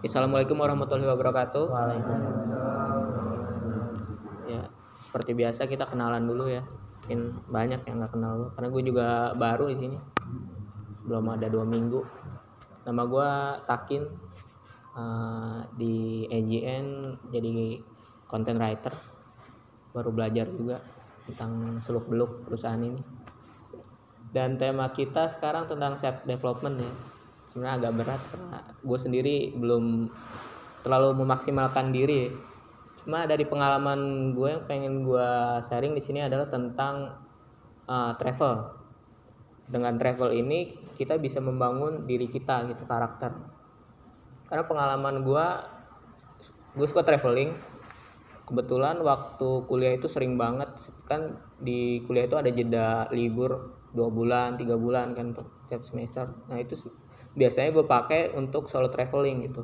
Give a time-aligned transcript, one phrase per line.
[0.00, 1.66] Assalamualaikum warahmatullahi wabarakatuh.
[1.68, 3.04] Waalaikumsalam.
[4.48, 4.64] Ya,
[4.96, 6.64] seperti biasa kita kenalan dulu ya.
[7.04, 10.00] Mungkin banyak yang nggak kenal gue, karena gue juga baru di sini.
[11.04, 12.00] Belum ada dua minggu.
[12.88, 13.30] Nama gue
[13.68, 14.02] Takin
[14.96, 16.86] eh, di AGN
[17.28, 17.84] jadi
[18.24, 18.96] content writer.
[19.92, 20.80] Baru belajar juga
[21.28, 23.04] tentang seluk beluk perusahaan ini.
[24.32, 27.19] Dan tema kita sekarang tentang self development ya.
[27.50, 30.06] Sebenarnya agak berat karena gue sendiri belum
[30.86, 32.30] terlalu memaksimalkan diri.
[33.02, 37.10] Cuma dari pengalaman gue yang pengen gue sharing di sini adalah tentang
[37.90, 38.70] uh, travel.
[39.66, 43.34] Dengan travel ini kita bisa membangun diri kita gitu karakter.
[44.46, 45.46] Karena pengalaman gue,
[46.78, 47.50] gue suka traveling.
[48.46, 50.70] Kebetulan waktu kuliah itu sering banget
[51.06, 55.34] kan di kuliah itu ada jeda libur dua bulan tiga bulan kan
[55.70, 56.30] tiap semester.
[56.46, 56.74] Nah itu
[57.34, 59.62] biasanya gue pakai untuk solo traveling gitu.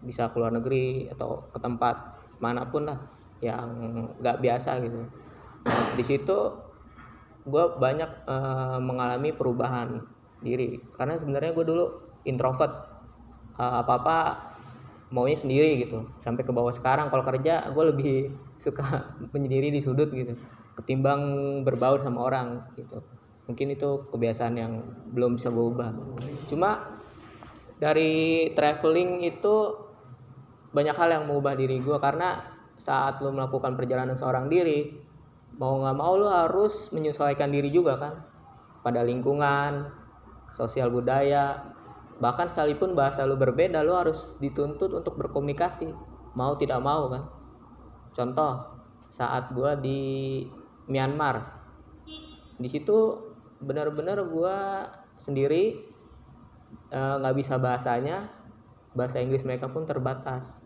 [0.00, 1.96] Bisa keluar negeri atau ke tempat
[2.36, 3.00] mana pun lah
[3.40, 3.68] yang
[4.20, 5.08] nggak biasa gitu.
[5.66, 6.36] Nah, di situ
[7.46, 10.04] gue banyak eh, mengalami perubahan
[10.40, 10.92] diri.
[10.92, 11.84] Karena sebenarnya gue dulu
[12.28, 12.94] introvert.
[13.56, 14.16] Apa apa
[15.08, 16.12] maunya sendiri gitu.
[16.20, 18.14] Sampai ke bawah sekarang kalau kerja gue lebih
[18.64, 20.36] suka menyendiri di sudut gitu.
[20.76, 23.15] Ketimbang berbaur sama orang gitu
[23.46, 24.72] mungkin itu kebiasaan yang
[25.14, 25.90] belum bisa gue ubah.
[26.50, 26.98] Cuma
[27.78, 29.54] dari traveling itu
[30.74, 32.42] banyak hal yang mengubah diri gue karena
[32.76, 34.92] saat lo melakukan perjalanan seorang diri
[35.56, 38.14] mau nggak mau lo harus menyesuaikan diri juga kan.
[38.84, 39.88] Pada lingkungan
[40.52, 41.72] sosial budaya
[42.16, 45.92] bahkan sekalipun bahasa lo berbeda lo harus dituntut untuk berkomunikasi.
[46.36, 47.24] Mau tidak mau kan.
[48.12, 48.52] Contoh
[49.08, 50.00] saat gue di
[50.92, 51.56] Myanmar.
[52.56, 53.25] Di situ
[53.60, 54.56] benar-benar gue
[55.16, 55.80] sendiri
[56.92, 58.28] eh, nggak bisa bahasanya
[58.96, 60.64] bahasa Inggris mereka pun terbatas.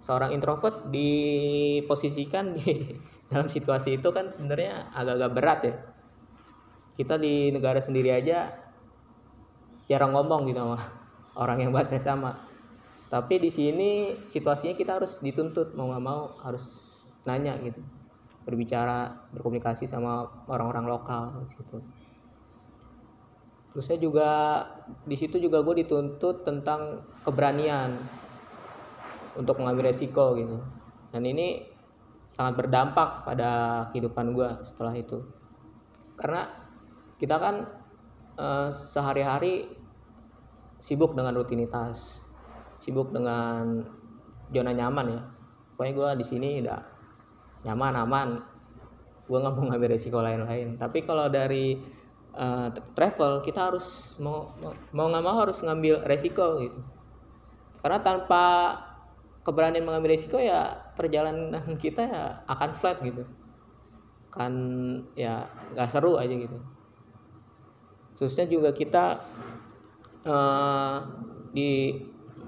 [0.00, 2.96] Seorang introvert diposisikan di
[3.32, 5.74] dalam situasi itu kan sebenarnya agak-agak berat ya.
[6.96, 8.52] Kita di negara sendiri aja
[9.88, 10.78] jarang ngomong gitu sama
[11.42, 12.36] orang yang bahasa sama.
[13.10, 17.80] Tapi di sini situasinya kita harus dituntut mau nggak mau harus nanya gitu.
[18.44, 21.82] Berbicara berkomunikasi sama orang-orang lokal gitu
[23.70, 24.28] terus saya juga
[25.06, 27.94] di situ juga gue dituntut tentang keberanian
[29.38, 30.58] untuk mengambil resiko gitu.
[31.10, 31.62] Dan ini
[32.26, 35.22] sangat berdampak pada kehidupan gue setelah itu.
[36.18, 36.46] Karena
[37.18, 37.66] kita kan
[38.38, 39.70] eh, sehari-hari
[40.80, 42.24] sibuk dengan rutinitas
[42.80, 43.84] sibuk dengan
[44.48, 45.22] zona nyaman ya.
[45.76, 46.80] Pokoknya gue di sini udah
[47.68, 48.28] nyaman aman
[49.30, 50.74] gue nggak mau ngambil resiko lain-lain.
[50.74, 51.78] Tapi kalau dari
[52.34, 54.46] eh, travel kita harus mau
[54.94, 56.80] mau nggak mau harus ngambil resiko gitu.
[57.80, 58.76] Karena tanpa
[59.40, 63.24] keberanian mengambil resiko ya perjalanan kita ya akan flat gitu.
[64.30, 64.52] Kan
[65.18, 66.58] ya nggak seru aja gitu.
[68.14, 69.18] Khususnya juga kita
[70.28, 70.96] eh,
[71.50, 71.98] di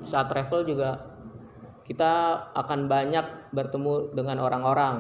[0.03, 0.99] saat travel juga
[1.83, 4.97] kita akan banyak bertemu dengan orang-orang.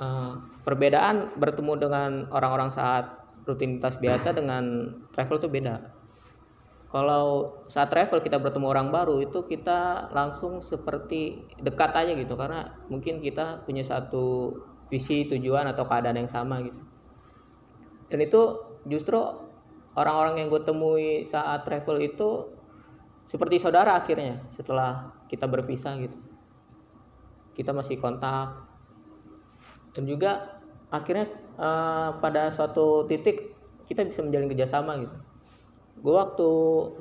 [0.00, 5.76] Eh, perbedaan bertemu dengan orang-orang saat rutinitas biasa dengan travel itu beda.
[6.88, 12.38] Kalau saat travel kita bertemu orang baru itu kita langsung seperti dekat aja gitu.
[12.38, 14.54] Karena mungkin kita punya satu
[14.88, 16.78] visi tujuan atau keadaan yang sama gitu.
[18.08, 18.42] Dan itu
[18.86, 19.18] justru
[19.98, 22.46] orang-orang yang gue temui saat travel itu
[23.26, 26.14] seperti saudara akhirnya setelah kita berpisah gitu.
[27.58, 28.54] Kita masih kontak.
[29.94, 30.53] Dan juga
[30.94, 31.26] akhirnya
[31.58, 35.16] eh, pada suatu titik kita bisa menjalin kerjasama gitu.
[36.00, 36.50] Gue waktu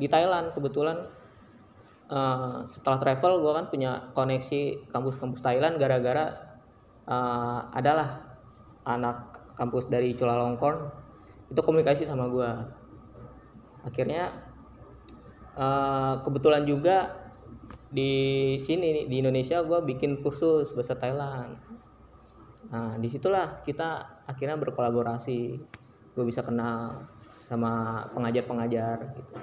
[0.02, 0.98] di Thailand kebetulan
[2.10, 6.34] eh, setelah travel gue kan punya koneksi kampus-kampus Thailand gara-gara
[7.06, 8.34] eh, adalah
[8.84, 10.90] anak kampus dari Chulalongkorn
[11.54, 12.50] itu komunikasi sama gue
[13.86, 14.34] akhirnya
[15.56, 17.24] eh, kebetulan juga
[17.94, 21.73] di sini di Indonesia gue bikin kursus bahasa Thailand
[22.74, 25.40] Nah, di situlah kita akhirnya berkolaborasi.
[26.18, 27.06] Gue bisa kenal
[27.38, 29.34] sama pengajar-pengajar gitu.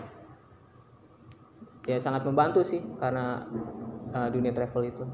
[1.86, 3.46] Ya sangat membantu sih karena
[4.10, 5.04] uh, dunia travel itu.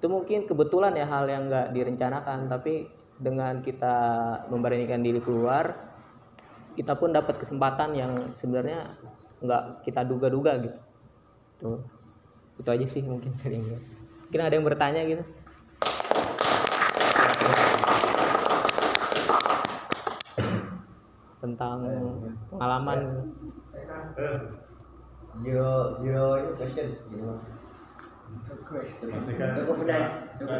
[0.00, 2.88] Itu mungkin kebetulan ya hal yang nggak direncanakan, tapi
[3.20, 3.96] dengan kita
[4.48, 5.74] memberanikan diri keluar,
[6.78, 8.96] kita pun dapat kesempatan yang sebenarnya
[9.44, 10.78] nggak kita duga-duga gitu.
[11.58, 11.80] Tuh.
[12.56, 13.64] Itu aja sih mungkin sering.
[14.28, 15.24] Mungkin ada yang bertanya gitu.
[21.52, 21.78] Tentang
[22.52, 23.20] pengalaman gitu.
[25.38, 25.72] zero
[26.02, 26.88] zero ini question?
[29.56, 29.76] Cukup
[30.36, 30.56] cukup.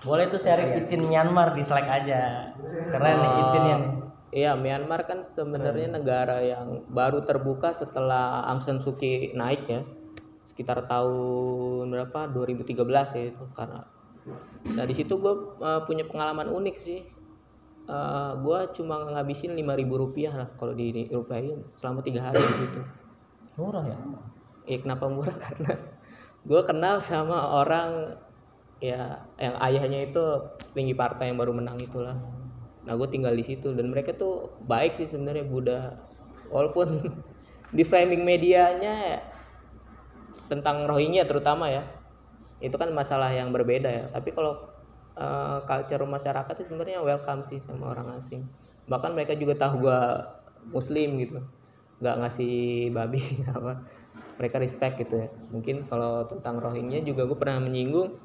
[0.00, 2.50] Boleh tuh sharing itin Myanmar di Slack aja.
[2.88, 3.92] Keren nih itinnya nih.
[4.30, 9.82] Iya, Myanmar kan sebenarnya negara yang baru terbuka setelah Aung San Suu Kyi naik ya.
[10.46, 12.30] Sekitar tahun berapa?
[12.30, 13.82] 2013 ya itu karena
[14.76, 15.34] Nah, di situ gue
[15.88, 17.00] punya pengalaman unik sih.
[17.90, 22.80] Eh, gue cuma ngabisin 5.000 rupiah lah kalau di rupiahin selama tiga hari di situ.
[23.58, 23.98] Murah ya.
[24.68, 25.74] Ya kenapa murah karena
[26.46, 28.14] gue kenal sama orang
[28.80, 30.22] ya yang ayahnya itu
[30.72, 32.14] tinggi partai yang baru menang itulah.
[32.86, 35.98] Nah gue tinggal di situ dan mereka tuh baik sih sebenarnya Buddha
[36.46, 36.94] walaupun
[37.76, 39.20] di framing medianya ya,
[40.46, 41.82] tentang Rohingya terutama ya
[42.62, 44.04] itu kan masalah yang berbeda ya.
[44.14, 44.70] Tapi kalau
[45.16, 48.46] eh, culture masyarakat itu sebenarnya welcome sih sama orang asing.
[48.86, 50.00] Bahkan mereka juga tahu gue
[50.70, 51.40] Muslim gitu.
[52.00, 52.54] Nggak ngasih
[52.94, 53.22] babi
[53.56, 53.82] apa
[54.40, 55.28] mereka respect gitu ya.
[55.52, 58.16] Mungkin kalau tentang Rohingya juga gue pernah menyinggung.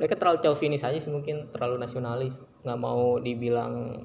[0.00, 2.42] Mereka terlalu chauvinis aja sih mungkin terlalu nasionalis.
[2.64, 4.04] Nggak mau dibilang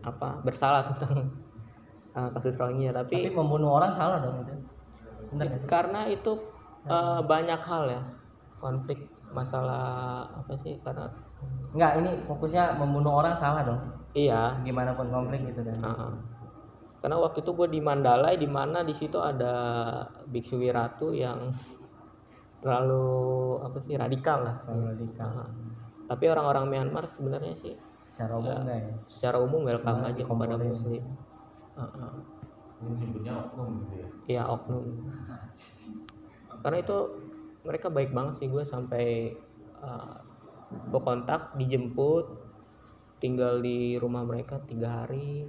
[0.00, 1.30] apa bersalah tentang
[2.16, 4.54] uh, kasus Rohingya Tapi tapi, membunuh orang salah dong itu.
[5.70, 6.32] Karena itu
[6.90, 8.02] uh, banyak hal ya
[8.60, 11.08] konflik masalah apa sih karena
[11.72, 13.80] Enggak, ini fokusnya membunuh orang salah dong.
[14.12, 15.80] iya Gimana pun konflik gitu dan.
[15.80, 16.12] uh-uh.
[17.00, 19.54] karena waktu itu gue di Mandalay di mana di situ ada
[20.28, 21.38] biksu wiratu yang
[22.60, 23.08] terlalu
[23.62, 25.30] apa sih radikal lah Kalau radikal.
[25.32, 25.48] Uh-uh.
[26.06, 27.72] tapi orang-orang Myanmar sebenarnya sih
[28.12, 28.92] Secara umum enggak ya?
[29.08, 31.02] secara umum welcome aja kepada muslim
[31.72, 32.12] Uh-uh.
[32.80, 34.08] Ini menyebutnya oknum gitu ya.
[34.26, 34.84] Iya oknum.
[36.60, 36.96] Karena itu
[37.64, 39.36] mereka baik banget sih gue sampai
[39.80, 40.16] uh,
[40.90, 42.30] berkontak, dijemput,
[43.20, 45.44] tinggal di rumah mereka tiga hari.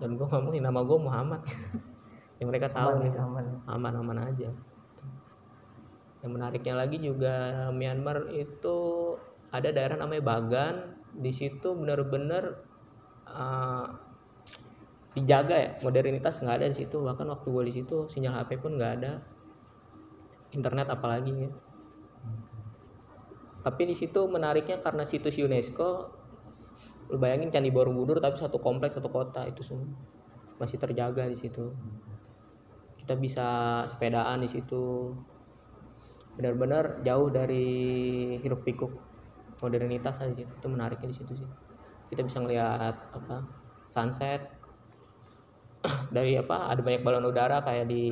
[0.00, 1.42] Dan gue ngomongin nama gue Muhammad.
[2.40, 3.46] yang mereka tahu nih Aman.
[3.68, 4.48] aman-aman aja.
[6.24, 8.78] Yang menariknya lagi juga Myanmar itu
[9.52, 10.76] ada daerah namanya Bagan.
[11.10, 12.64] Di situ benar-benar
[13.28, 13.86] uh,
[15.10, 18.78] dijaga ya modernitas nggak ada di situ bahkan waktu gue di situ sinyal HP pun
[18.78, 19.18] nggak ada
[20.52, 21.46] internet apalagi.
[21.46, 21.50] Ya
[23.60, 26.16] tapi di situ menariknya karena situs UNESCO
[27.12, 29.90] lu bayangin Candi Borobudur tapi satu kompleks satu kota itu semua
[30.56, 31.72] masih terjaga di situ.
[33.00, 35.12] Kita bisa sepedaan di situ.
[36.36, 37.66] Benar-benar jauh dari
[38.40, 38.92] hiruk pikuk
[39.60, 41.48] modernitas aja itu menariknya di situ sih.
[42.08, 43.44] Kita bisa ngelihat apa
[43.90, 44.60] sunset.
[46.12, 48.04] Dari apa ada banyak balon udara kayak di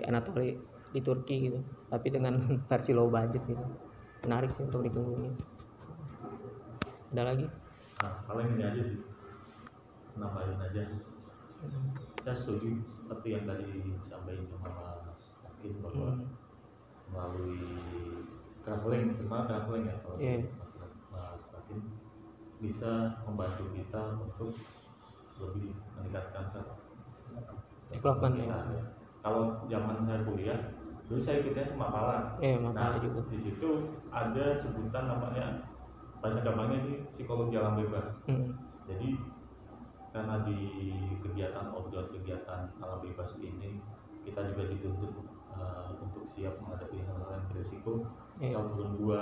[0.00, 0.56] Anatolia
[0.90, 1.58] di Turki gitu
[1.88, 2.36] tapi dengan
[2.70, 3.64] versi low budget gitu
[4.26, 5.30] menarik sih untuk dikunjungi
[7.10, 7.46] ada lagi
[8.00, 8.96] Nah, paling ini aja sih.
[10.16, 10.80] Nambahin aja.
[12.24, 16.24] Saya setuju seperti yang tadi disampaikan sama Mas Hakim bahwa Hmm.
[17.12, 17.60] melalui
[18.64, 20.48] traveling, terutama traveling ya kalau Iya.
[21.12, 21.92] Mas Hakim
[22.56, 24.48] bisa membantu kita untuk
[25.36, 26.48] lebih meningkatkan
[27.92, 28.48] development ya.
[29.20, 30.60] Kalau zaman saya kuliah,
[31.10, 32.38] dulu saya ikutnya Semakala.
[32.38, 33.66] eh Nah, juga di situ
[34.14, 35.58] ada sebutan namanya
[36.22, 38.22] bahasa gampangnya sih psikologi alam bebas.
[38.30, 38.54] Hmm.
[38.86, 39.18] Jadi
[40.14, 40.58] karena di
[41.18, 43.82] kegiatan outdoor kegiatan alam bebas ini
[44.22, 45.10] kita juga dituntut
[45.50, 48.06] eh, untuk siap menghadapi hal-hal yang berisiko.
[48.38, 48.54] Iya.
[48.54, 49.20] Misal turun gua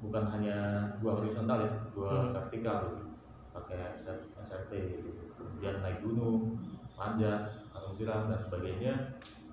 [0.00, 0.56] bukan hanya
[1.04, 2.32] gua horizontal ya, gua Hmm.
[2.32, 3.04] vertikal gitu.
[3.50, 3.82] pakai
[4.38, 5.10] SRT gitu.
[5.34, 6.54] Kemudian naik gunung,
[6.94, 8.94] manjat, atau jeram dan sebagainya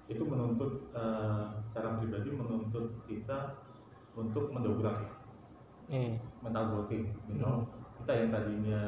[0.07, 3.59] itu menuntut eh, secara pribadi menuntut kita
[4.15, 5.03] untuk mendobrak
[5.87, 7.63] eh mental blocking misal
[8.03, 8.81] kita yang tadinya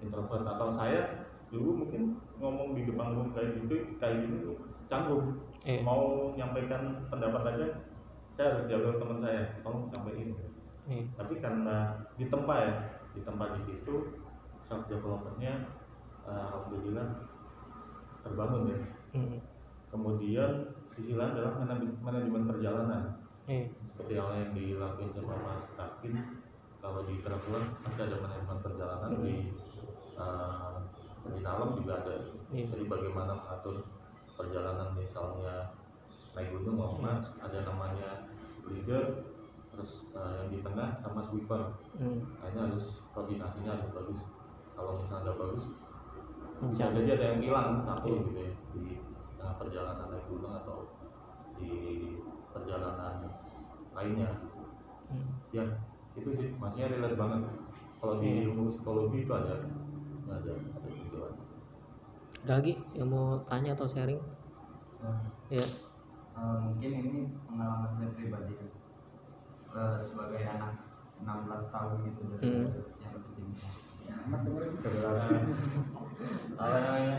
[0.00, 4.56] introvert atau saya dulu mungkin ngomong di depan umum kayak gitu kayak gini tuh
[4.86, 5.36] canggung.
[5.66, 7.66] Eh mau nyampaikan pendapat aja
[8.32, 10.32] saya harus jawab teman saya tolong sampaikan.
[10.88, 12.72] Eh tapi karena ditempa ya
[13.12, 13.94] ditempa di situ
[14.62, 15.68] self developmentnya
[16.24, 17.28] eh, alhamdulillah
[18.22, 18.78] terbangun ya.
[19.10, 19.36] Hmm.
[19.90, 20.50] Kemudian
[20.86, 23.02] sisi lain adalah manaj- manajemen perjalanan.
[23.50, 23.68] Eh
[24.00, 26.14] seperti hal yang dilakukan sama Mas Takin
[26.80, 29.52] kalau di traveler pasti ada manajemen perjalanan di
[30.16, 30.80] uh,
[31.28, 32.16] di dalam juga ada.
[32.48, 32.64] Iya.
[32.72, 33.84] jadi bagaimana mengatur
[34.40, 35.68] perjalanan misalnya
[36.32, 38.24] naik gunung mau mas ada namanya
[38.64, 39.20] leader
[39.70, 41.60] terus uh, yang di tengah sama sweeper.
[42.00, 42.24] Hmm.
[42.40, 44.20] nah, ini harus koordinasinya harus bagus.
[44.72, 45.64] Kalau misalnya nggak bagus
[46.60, 48.20] bisa jadi ada yang hilang satu Iya.
[48.24, 48.84] gitu ya di
[49.60, 50.88] perjalanan naik gunung atau
[51.60, 51.70] di
[52.50, 53.20] perjalanan
[53.92, 54.32] lainnya.
[55.10, 55.28] Hmm.
[55.52, 55.64] ya
[56.16, 56.48] itu sih.
[56.56, 57.42] Maksudnya relate banget.
[58.00, 58.48] Kalau di Iya.
[58.48, 59.60] ilmu psikologi itu ada
[60.24, 61.32] ada ada tujuan.
[62.46, 64.16] Ada lagi yang mau tanya atau sharing?
[65.52, 65.60] Ya.
[65.60, 67.12] Eh, mungkin ini
[67.44, 68.54] pengalaman saya pribadi.
[69.70, 70.72] Eh, sebagai anak
[71.20, 72.68] 16 tahun gitu dari Hmm.
[72.96, 73.52] yang di sini
[76.60, 77.16] apa namanya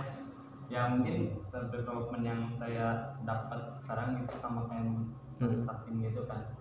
[0.71, 4.87] ya mungkin self development yang saya dapat sekarang itu sama kayak
[5.41, 5.49] Hmm.
[5.57, 6.53] starting gitu kan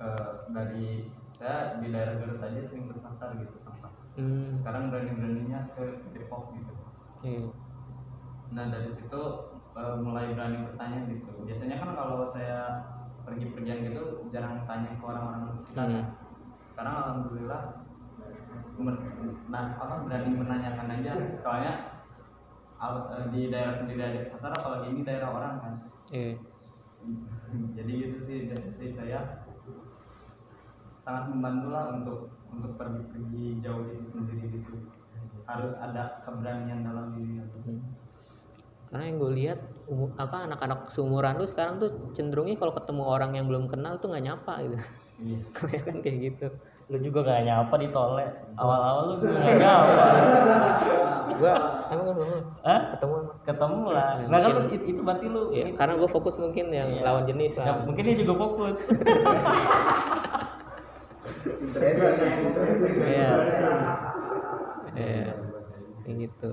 [0.00, 5.60] Eh, dari saya di daerah Garut aja sering kesasar gitu tempat hmm, sekarang berani beraninya
[5.76, 6.72] ke Depok gitu
[7.22, 7.46] iya.
[8.50, 9.22] Nah dari situ
[9.76, 11.46] eh, mulai berani bertanya gitu.
[11.46, 12.82] Biasanya kan kalau saya
[13.22, 15.86] pergi-pergian gitu jarang tanya ke orang-orang sekitar.
[15.86, 16.04] Hmm.
[16.66, 17.62] Sekarang alhamdulillah
[19.52, 21.12] nah apa berani menanyakan aja.
[21.38, 21.99] Soalnya
[23.28, 25.74] di daerah sendiri ada kesasar apalagi ini daerah orang kan.
[26.08, 26.36] iya.
[27.76, 29.44] Jadi gitu sih dari saya
[31.00, 34.88] sangat membantu lah untuk untuk pergi-pergi jauh itu sendiri gitu.
[35.44, 37.40] Harus ada keberanian dalam diri.
[37.40, 37.80] Hmm.
[38.90, 43.38] karena yang gue lihat umu- apa anak-anak seumuran lu sekarang tuh cenderungnya kalau ketemu orang
[43.38, 44.74] yang belum kenal tuh nggak nyapa gitu
[45.20, 45.38] Iya.
[45.80, 46.46] kan kayak gitu
[46.88, 48.24] lu juga gak nyapa di tole
[48.54, 50.04] awal-awal lu juga gak nyapa
[51.30, 51.52] gue
[51.88, 52.80] emang kan belum Hah?
[52.92, 56.66] ketemu emang ketemu lah nah kan itu, itu berarti lu ya, karena gue fokus mungkin
[56.68, 57.02] yang Iya.
[57.02, 58.76] lawan jenis Ya, lah mungkin dia juga fokus
[63.00, 63.30] Iya.
[64.92, 65.32] Iya.
[66.00, 66.50] Kayak gitu.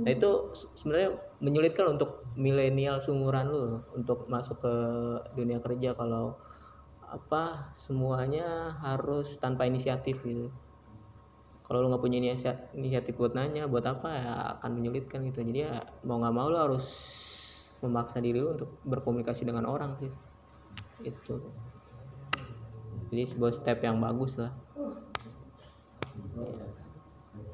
[0.00, 4.74] Nah itu se- sebenarnya menyulitkan untuk milenial seumuran lu untuk masuk ke
[5.34, 6.38] dunia kerja kalau
[7.14, 10.50] apa semuanya harus tanpa inisiatif gitu.
[11.64, 15.40] Kalau lu nggak punya inisia- inisiatif buat nanya, buat apa ya akan menyulitkan gitu.
[15.46, 16.86] Jadi ya mau nggak mau lu harus
[17.80, 20.12] memaksa diri lu untuk berkomunikasi dengan orang sih.
[21.06, 21.54] Itu.
[23.08, 24.52] Jadi sebuah step yang bagus lah.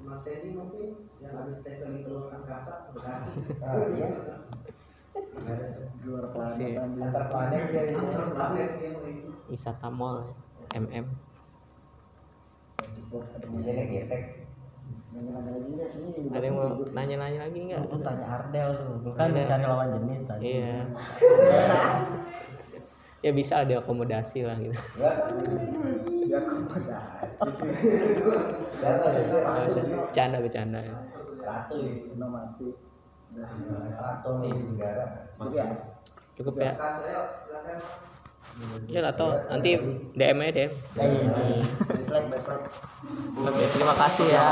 [0.00, 3.54] Mas Teddy mungkin yang habis tackling telur angkasa Bekasi.
[5.40, 5.56] Iya.
[6.00, 7.96] Luar Masih Antar planet ya ini.
[7.96, 8.90] Antar planet ya.
[9.48, 10.34] wisata mall ya.
[10.78, 11.06] MM.
[13.10, 14.22] Getek.
[16.30, 17.82] Ada yang mau nanya-nanya lagi nggak?
[17.82, 18.70] lu tanya Ardel
[19.02, 19.42] lu kan Ada.
[19.42, 20.76] mencari lawan jenis tadi Iya.
[23.26, 24.72] ya bisa ada akomodasi lah gitu.
[26.24, 27.70] Ya akomodasi sih.
[30.06, 30.78] Bercanda bercanda.
[30.80, 30.94] ya.
[31.42, 31.90] Ratu ya.
[32.00, 32.70] Seno mati.
[34.74, 35.04] Negara.
[35.38, 35.64] Mas Iya.
[35.70, 35.80] Mas
[36.34, 36.72] Cukup ya.
[38.90, 39.78] Ya atau nanti
[40.18, 40.72] DM aja DM.
[40.98, 42.64] Baseline, baseline.
[43.40, 44.48] Oke, terima kasih ya.